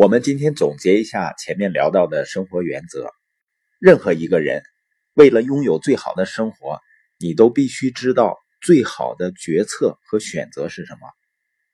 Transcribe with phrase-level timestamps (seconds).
[0.00, 3.12] 我们今天总结一下前面聊到的生活原则。
[3.78, 4.62] 任何一个人
[5.12, 6.80] 为了拥有最好的生活，
[7.18, 11.00] 你都必须知道最好的决策和选择是什么，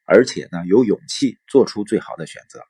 [0.05, 2.65] 而且呢，有勇气做出最好的选择。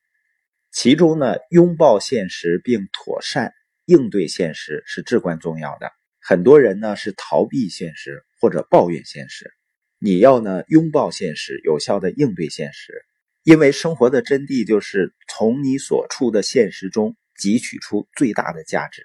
[0.72, 3.54] 其中呢，拥抱现实并妥善
[3.86, 5.91] 应对现实是至关重要的。
[6.20, 9.50] 很多人呢是逃避现实或者抱怨现实，
[9.98, 13.07] 你要呢拥抱现实，有效的应对现实。
[13.47, 19.04] 因为生活的真谛就是从你所处的现实中汲取出最大的价值，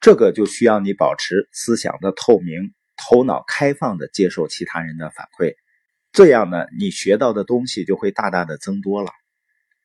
[0.00, 5.56] 这个就需要你保持思想的透明，头脑开放的接受其他人的反馈，
[6.10, 9.10] 这样呢，你学到的东西就会大大的增多了。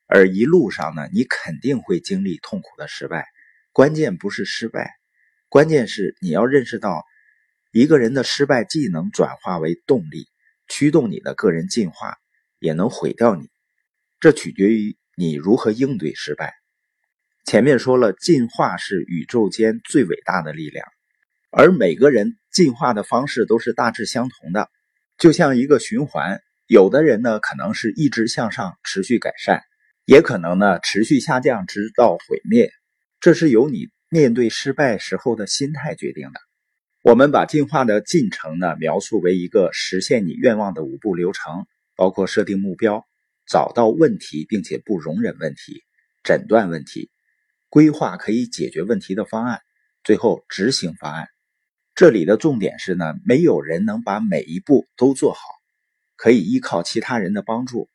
[0.06, 3.26] 而一路上呢，你肯定会经历痛苦的失败，
[3.72, 4.90] 关键不是失败，
[5.50, 7.04] 关键是你要认识到，
[7.72, 10.30] 一个人的失败既能转化为动力，
[10.66, 12.16] 驱动你的个人进化，
[12.58, 13.50] 也能毁掉你。
[14.22, 16.54] 这取决于你如何应对失败。
[17.44, 20.86] 前面说了，进化是宇宙间最伟大的力量，
[21.50, 24.70] 而每个人进化的方式都是大致相同的，
[25.18, 26.40] 就像一个循环。
[26.68, 29.58] 有的人呢，可能是一直向上，持续改善；
[30.04, 32.70] 也可能呢，持续下降，直到毁灭。
[33.18, 36.38] 这是由你面对失败时候的心态决定的。
[37.02, 41.66] 我们把进化的进程呢，描述为一个实现你愿望的五步流程，
[41.96, 43.04] 包括设定目标。
[43.52, 45.84] 找到问题，并且不容忍问题，
[46.24, 47.10] 诊断问题，
[47.68, 49.60] 规划可以解决问题的方案，
[50.02, 51.28] 最后执行方案。
[51.94, 55.40] 这里的重点是呢，没有人能把每一步都做好，
[56.16, 57.90] 可以依靠其他人的帮助。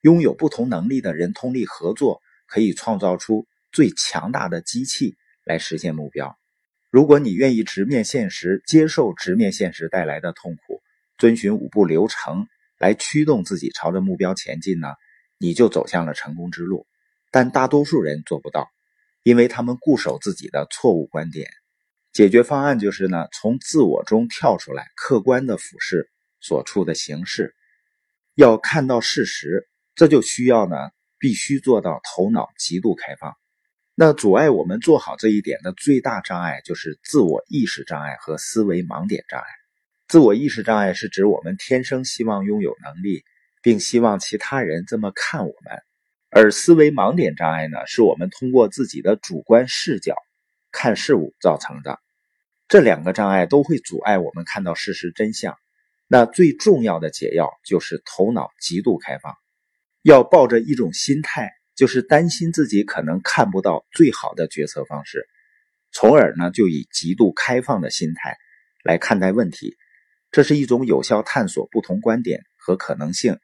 [0.00, 6.36] 拥有不同能力的人通力合作，可以创造出最强大的机器来实现目标。
[6.90, 10.82] 如果你愿意直面现实，接受直面现实带来的痛苦，
[11.16, 12.48] 遵循五步流程。
[12.78, 14.88] 来驱动自己朝着目标前进呢，
[15.38, 16.86] 你就走向了成功之路。
[17.30, 18.68] 但大多数人做不到，
[19.22, 21.48] 因为他们固守自己的错误观点。
[22.12, 26.10] 解决方案就是呢，从自我中跳出来，客观的俯视
[26.40, 27.54] 所处的形势，
[28.34, 29.68] 要看到事实。
[29.94, 30.76] 这就需要呢，
[31.18, 33.34] 必须做到头脑极度开放。
[33.94, 39.46] 那阻碍我们做好这一点的最大障碍，就是自我意识障碍和思维盲点障碍。
[40.16, 43.22] 自我意识障碍是指我们天生希望拥有能力，
[43.60, 45.76] 并希望其他人这么看我们；
[46.30, 50.16] 而思维盲点障碍呢，是我们通过自己的主观视角
[50.72, 52.00] 看事物造成的。
[52.66, 55.54] 这两个障碍都会阻碍我们看到事实真相。
[56.08, 59.34] 那最重要的解药就是头脑极度开放，
[60.00, 65.28] 要抱着一种心态，就是担心自己可能看不到最好的决策方式，
[65.92, 68.38] 从而呢，就以极度开放的心态
[68.82, 69.76] 来看待问题。
[70.36, 73.38] 这是一种有效探索不同观点和可能性，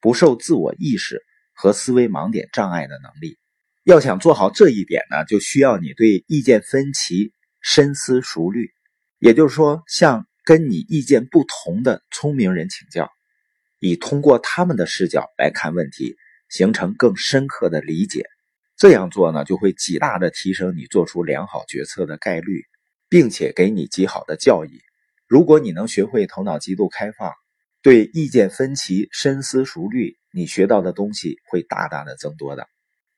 [0.00, 1.22] 不受自我意识
[1.54, 3.38] 和思维盲点障碍的能力。
[3.84, 8.72] 要想做好这一点呢，就需要你对意见分歧深思熟虑，
[9.20, 13.08] 也就是说，向跟你意见不同的聪明人请教，
[13.78, 16.16] 以通过他们的视角来看问题，
[16.48, 18.24] 形成更深刻的理解。
[18.76, 22.64] 这样做呢，就会极大的提升你做出良好决策的概率，
[23.08, 24.80] 并且给你极好的教益。
[25.32, 27.32] 如果你能学会头脑极度开放，
[27.80, 32.68] 对意见分歧深思熟虑，你学到的东西会大大的增多的。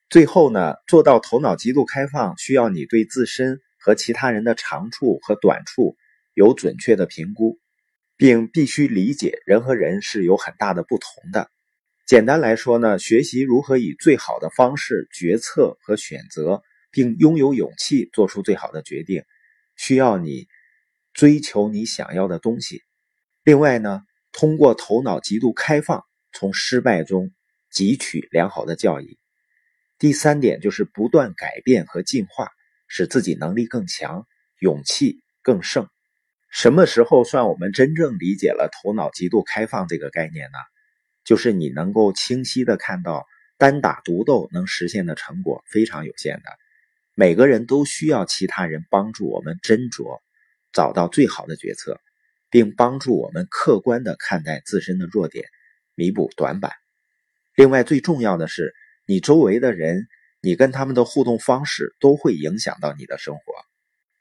[0.09, 5.97] 最后呢，做到头脑极度开放，需要你对自身和其他人的长处和短处
[6.33, 7.59] 有准确的评估，
[8.15, 11.51] 并必须理解人和人是有很大的不同的。
[12.07, 19.21] 简单来说呢，学习如何以最好的方式决策和选择，并拥有勇气做出最好的决定，
[19.75, 20.47] 需要你。
[21.15, 22.83] 追求你想要的东西。
[23.43, 24.01] 另外呢，
[24.33, 26.03] 通过头脑极度开放，
[26.33, 27.31] 从失败中
[27.73, 29.17] 汲取良好的教益。
[29.97, 32.49] 第三点就是不断改变和进化，
[32.87, 34.27] 使自己能力更强，
[34.59, 35.87] 勇气更盛。
[36.51, 40.57] 什么时候算我们真正理解了头脑极度开放这个概念呢？
[41.23, 43.25] 就是你能够清晰的看到，
[43.57, 46.43] 单打独斗能实现的成果非常有限的。
[47.13, 50.19] 每个人都需要其他人帮助我们斟酌。
[50.75, 52.01] 找到最好的决策，
[52.51, 55.45] 并帮助我们客观的看待自身的弱点，
[55.95, 56.73] 弥补短板。
[57.55, 58.75] 另外，最重要的是，
[59.07, 60.05] 你周围的人，
[60.41, 63.41] 你跟他们的互动方式都会影响到你的生活。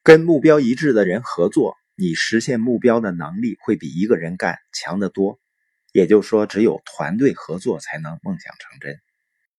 [0.04, 5.40] 跟目标一致的人合作，你实现目标的能力会比一个人干强得多。
[5.92, 9.00] 也就是说，只有团队合作才能梦想成真。